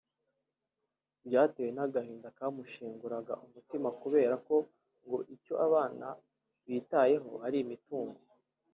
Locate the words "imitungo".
7.65-8.21